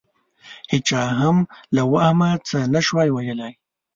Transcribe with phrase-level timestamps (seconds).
[0.71, 1.37] هېچا هم
[1.75, 3.53] له وهمه څه نه شوای ویلای.